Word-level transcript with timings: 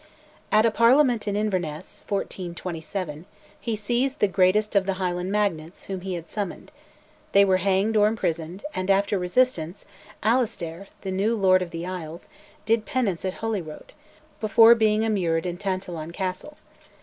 At 0.51 0.65
a 0.65 0.71
Parliament 0.71 1.27
in 1.27 1.35
Inverness 1.35 2.01
(1427) 2.09 3.27
he 3.59 3.75
seized 3.75 4.17
the 4.17 4.27
greatest 4.27 4.75
of 4.75 4.87
the 4.87 4.93
Highland 4.93 5.31
magnates 5.31 5.83
whom 5.83 6.01
he 6.01 6.15
had 6.15 6.27
summoned; 6.27 6.71
they 7.33 7.45
were 7.45 7.57
hanged 7.57 7.95
or 7.95 8.07
imprisoned, 8.07 8.65
and, 8.73 8.89
after 8.89 9.19
resistance, 9.19 9.85
Alastair, 10.23 10.87
the 11.01 11.11
new 11.11 11.35
Lord 11.35 11.61
of 11.61 11.69
the 11.69 11.85
Isles, 11.85 12.29
did 12.65 12.87
penance 12.87 13.23
at 13.25 13.35
Holyrood, 13.35 13.93
before 14.39 14.73
being 14.73 15.03
immured 15.03 15.45
in 15.45 15.57
Tantallon 15.57 16.09
Castle. 16.11 16.57